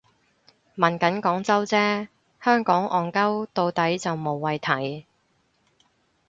[0.77, 2.07] 問緊廣州啫，
[2.43, 5.05] 香港戇 𨳊 到底就無謂提